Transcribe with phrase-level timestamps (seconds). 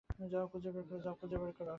[0.31, 0.45] যাও
[0.47, 1.69] খুঁজে বের করো।